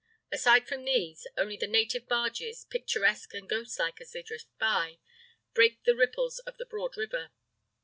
Aside 0.31 0.67
from 0.67 0.83
these, 0.83 1.27
only 1.37 1.57
the 1.57 1.67
native 1.67 2.07
barges, 2.07 2.65
picturesque 2.65 3.35
and 3.35 3.47
ghostlike 3.47 4.01
as 4.01 4.13
they 4.13 4.23
drift 4.23 4.47
by, 4.57 4.97
break 5.53 5.83
the 5.83 5.95
ripples 5.95 6.39
of 6.39 6.57
the 6.57 6.65
broad 6.65 6.97
river. 6.97 7.29